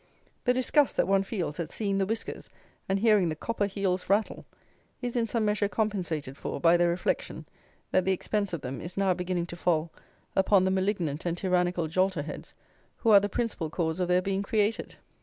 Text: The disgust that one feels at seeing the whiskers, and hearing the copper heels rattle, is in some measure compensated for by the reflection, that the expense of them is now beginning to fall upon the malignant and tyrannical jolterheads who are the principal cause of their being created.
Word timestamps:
The 0.45 0.53
disgust 0.55 0.97
that 0.97 1.07
one 1.07 1.21
feels 1.21 1.59
at 1.59 1.69
seeing 1.69 1.99
the 1.99 2.07
whiskers, 2.07 2.49
and 2.89 2.97
hearing 2.97 3.29
the 3.29 3.35
copper 3.35 3.67
heels 3.67 4.09
rattle, 4.09 4.47
is 4.99 5.15
in 5.15 5.27
some 5.27 5.45
measure 5.45 5.67
compensated 5.67 6.37
for 6.37 6.59
by 6.59 6.75
the 6.75 6.87
reflection, 6.87 7.45
that 7.91 8.03
the 8.03 8.11
expense 8.11 8.51
of 8.51 8.61
them 8.61 8.81
is 8.81 8.97
now 8.97 9.13
beginning 9.13 9.45
to 9.45 9.55
fall 9.55 9.91
upon 10.35 10.65
the 10.65 10.71
malignant 10.71 11.23
and 11.27 11.37
tyrannical 11.37 11.85
jolterheads 11.87 12.55
who 12.97 13.11
are 13.11 13.19
the 13.19 13.29
principal 13.29 13.69
cause 13.69 13.99
of 13.99 14.07
their 14.07 14.23
being 14.23 14.41
created. 14.41 14.95